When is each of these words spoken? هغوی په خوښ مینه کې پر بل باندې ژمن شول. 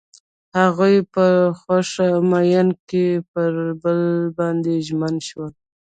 هغوی 0.59 0.95
په 1.13 1.25
خوښ 1.59 1.89
مینه 2.31 2.75
کې 2.89 3.05
پر 3.31 3.51
بل 3.81 4.01
باندې 4.37 4.73
ژمن 4.87 5.15
شول. 5.27 5.51